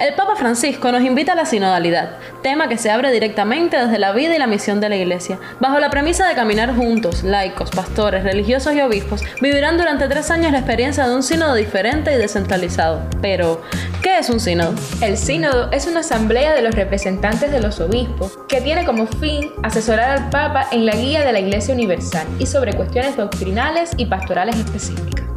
El 0.00 0.14
Papa 0.14 0.34
Francisco 0.34 0.90
nos 0.90 1.02
invita 1.02 1.32
a 1.32 1.36
la 1.36 1.46
sinodalidad, 1.46 2.16
tema 2.42 2.68
que 2.68 2.78
se 2.78 2.90
abre 2.90 3.12
directamente 3.12 3.76
desde 3.76 3.98
la 3.98 4.12
vida 4.12 4.34
y 4.34 4.38
la 4.38 4.48
misión 4.48 4.80
de 4.80 4.88
la 4.88 4.96
Iglesia. 4.96 5.38
Bajo 5.60 5.78
la 5.78 5.90
premisa 5.90 6.26
de 6.26 6.34
caminar 6.34 6.74
juntos, 6.74 7.22
laicos, 7.22 7.70
pastores, 7.70 8.24
religiosos 8.24 8.74
y 8.74 8.80
obispos 8.80 9.22
vivirán 9.40 9.78
durante 9.78 10.08
tres 10.08 10.30
años 10.32 10.50
la 10.50 10.58
experiencia 10.58 11.06
de 11.06 11.14
un 11.14 11.22
sínodo 11.22 11.54
diferente 11.54 12.12
y 12.12 12.16
descentralizado. 12.16 13.02
Pero, 13.22 13.62
¿qué 14.02 14.18
es 14.18 14.30
un 14.30 14.40
sínodo? 14.40 14.74
El 15.00 15.16
sínodo 15.16 15.70
es 15.70 15.86
una 15.86 16.00
asamblea 16.00 16.54
de 16.54 16.62
los 16.62 16.74
representantes 16.74 17.52
de 17.52 17.60
los 17.60 17.78
obispos 17.78 18.36
que 18.48 18.60
tiene 18.60 18.84
como 18.84 19.06
fin 19.06 19.52
asesorar 19.62 20.10
al 20.10 20.30
Papa 20.30 20.66
en 20.72 20.86
la 20.86 20.96
guía 20.96 21.24
de 21.24 21.32
la 21.32 21.38
Iglesia 21.38 21.72
Universal 21.72 22.26
y 22.40 22.46
sobre 22.46 22.74
cuestiones 22.74 23.16
doctrinales 23.16 23.92
y 23.96 24.06
pastorales 24.06 24.56
específicas. 24.56 25.33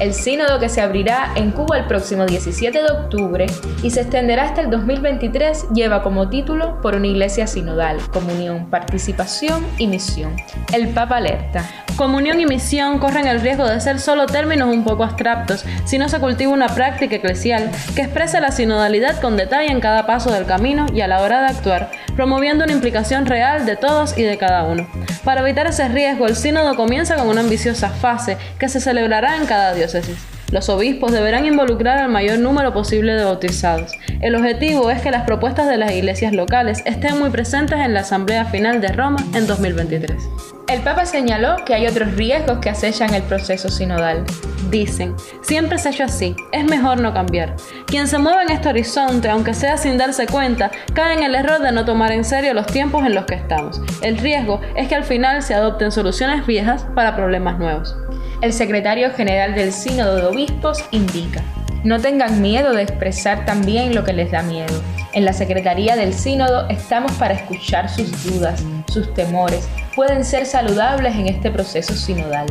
El 0.00 0.14
sínodo 0.14 0.58
que 0.58 0.70
se 0.70 0.80
abrirá 0.80 1.30
en 1.34 1.50
Cuba 1.50 1.76
el 1.76 1.84
próximo 1.84 2.24
17 2.24 2.82
de 2.82 2.90
octubre 2.90 3.44
y 3.82 3.90
se 3.90 4.00
extenderá 4.00 4.44
hasta 4.44 4.62
el 4.62 4.70
2023 4.70 5.68
lleva 5.74 6.02
como 6.02 6.30
título 6.30 6.80
Por 6.80 6.94
una 6.94 7.06
iglesia 7.06 7.46
sinodal, 7.46 8.00
comunión, 8.10 8.70
participación 8.70 9.62
y 9.76 9.88
misión. 9.88 10.34
El 10.72 10.88
Papa 10.88 11.18
alerta. 11.18 11.68
Comunión 11.96 12.40
y 12.40 12.46
misión 12.46 12.98
corren 12.98 13.26
el 13.26 13.42
riesgo 13.42 13.66
de 13.66 13.78
ser 13.78 14.00
solo 14.00 14.24
términos 14.24 14.74
un 14.74 14.84
poco 14.84 15.04
abstractos 15.04 15.66
si 15.84 15.98
no 15.98 16.08
se 16.08 16.18
cultiva 16.18 16.50
una 16.50 16.68
práctica 16.68 17.16
eclesial 17.16 17.70
que 17.94 18.00
exprese 18.00 18.40
la 18.40 18.52
sinodalidad 18.52 19.20
con 19.20 19.36
detalle 19.36 19.70
en 19.70 19.80
cada 19.80 20.06
paso 20.06 20.32
del 20.32 20.46
camino 20.46 20.86
y 20.94 21.02
a 21.02 21.08
la 21.08 21.20
hora 21.20 21.42
de 21.42 21.48
actuar, 21.48 21.90
promoviendo 22.16 22.64
una 22.64 22.72
implicación 22.72 23.26
real 23.26 23.66
de 23.66 23.76
todos 23.76 24.16
y 24.16 24.22
de 24.22 24.38
cada 24.38 24.64
uno. 24.64 24.86
Para 25.24 25.40
evitar 25.40 25.66
ese 25.66 25.88
riesgo, 25.88 26.26
el 26.26 26.36
sínodo 26.36 26.76
comienza 26.76 27.16
con 27.16 27.28
una 27.28 27.40
ambiciosa 27.40 27.88
fase 27.88 28.36
que 28.58 28.68
se 28.68 28.80
celebrará 28.80 29.36
en 29.36 29.46
cada 29.46 29.74
diócesis. 29.74 30.16
Los 30.52 30.68
obispos 30.68 31.12
deberán 31.12 31.46
involucrar 31.46 31.98
al 31.98 32.10
mayor 32.10 32.38
número 32.40 32.72
posible 32.72 33.14
de 33.14 33.24
bautizados. 33.24 33.92
El 34.20 34.34
objetivo 34.34 34.90
es 34.90 35.00
que 35.00 35.12
las 35.12 35.24
propuestas 35.24 35.68
de 35.68 35.76
las 35.76 35.92
iglesias 35.92 36.32
locales 36.32 36.82
estén 36.86 37.18
muy 37.18 37.30
presentes 37.30 37.78
en 37.78 37.94
la 37.94 38.00
Asamblea 38.00 38.44
Final 38.46 38.80
de 38.80 38.88
Roma 38.88 39.18
en 39.34 39.46
2023. 39.46 40.59
El 40.70 40.82
Papa 40.82 41.04
señaló 41.04 41.56
que 41.66 41.74
hay 41.74 41.88
otros 41.88 42.14
riesgos 42.14 42.58
que 42.58 42.70
acechan 42.70 43.12
el 43.12 43.24
proceso 43.24 43.68
sinodal. 43.68 44.24
Dicen, 44.70 45.16
siempre 45.42 45.78
se 45.78 45.88
ha 45.88 45.90
hecho 45.90 46.04
así, 46.04 46.36
es 46.52 46.64
mejor 46.64 47.00
no 47.00 47.12
cambiar. 47.12 47.56
Quien 47.86 48.06
se 48.06 48.18
mueve 48.18 48.44
en 48.44 48.52
este 48.52 48.68
horizonte, 48.68 49.28
aunque 49.28 49.52
sea 49.52 49.76
sin 49.76 49.98
darse 49.98 50.28
cuenta, 50.28 50.70
cae 50.94 51.14
en 51.14 51.24
el 51.24 51.34
error 51.34 51.60
de 51.60 51.72
no 51.72 51.84
tomar 51.84 52.12
en 52.12 52.22
serio 52.22 52.54
los 52.54 52.68
tiempos 52.68 53.04
en 53.04 53.16
los 53.16 53.24
que 53.24 53.34
estamos. 53.34 53.82
El 54.00 54.18
riesgo 54.18 54.60
es 54.76 54.86
que 54.86 54.94
al 54.94 55.02
final 55.02 55.42
se 55.42 55.54
adopten 55.54 55.90
soluciones 55.90 56.46
viejas 56.46 56.86
para 56.94 57.16
problemas 57.16 57.58
nuevos. 57.58 57.96
El 58.40 58.52
secretario 58.52 59.10
general 59.10 59.56
del 59.56 59.72
Sínodo 59.72 60.14
de 60.14 60.26
Obispos 60.26 60.84
indica, 60.92 61.42
no 61.82 61.98
tengan 61.98 62.40
miedo 62.40 62.74
de 62.74 62.82
expresar 62.82 63.44
también 63.44 63.92
lo 63.92 64.04
que 64.04 64.12
les 64.12 64.30
da 64.30 64.42
miedo. 64.42 64.80
En 65.12 65.24
la 65.24 65.32
Secretaría 65.32 65.96
del 65.96 66.14
Sínodo 66.14 66.68
estamos 66.68 67.10
para 67.12 67.34
escuchar 67.34 67.88
sus 67.88 68.22
dudas, 68.22 68.62
sus 68.92 69.12
temores. 69.14 69.68
Pueden 70.00 70.24
ser 70.24 70.46
saludables 70.46 71.14
en 71.14 71.26
este 71.26 71.50
proceso 71.50 71.92
sinodal. 71.92 72.46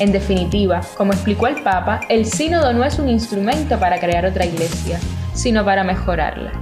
En 0.00 0.12
definitiva, 0.12 0.82
como 0.98 1.14
explicó 1.14 1.46
el 1.46 1.62
Papa, 1.62 2.00
el 2.10 2.26
sínodo 2.26 2.74
no 2.74 2.84
es 2.84 2.98
un 2.98 3.08
instrumento 3.08 3.80
para 3.80 3.98
crear 3.98 4.26
otra 4.26 4.44
iglesia, 4.44 5.00
sino 5.32 5.64
para 5.64 5.82
mejorarla. 5.82 6.52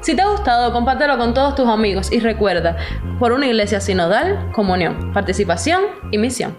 Si 0.00 0.14
te 0.14 0.22
ha 0.22 0.28
gustado, 0.28 0.72
compártelo 0.72 1.18
con 1.18 1.34
todos 1.34 1.56
tus 1.56 1.68
amigos 1.68 2.12
y 2.12 2.20
recuerda, 2.20 2.76
por 3.18 3.32
una 3.32 3.48
iglesia 3.48 3.80
sinodal, 3.80 4.52
comunión, 4.52 5.12
participación 5.12 5.82
y 6.12 6.18
misión. 6.18 6.54